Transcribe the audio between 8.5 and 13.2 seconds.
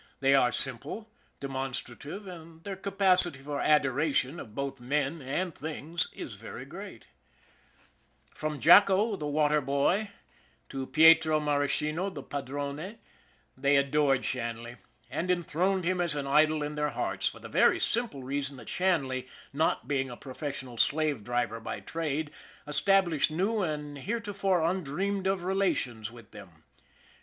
Jacko, the water boy, to Pietro Maraschino, the padrone,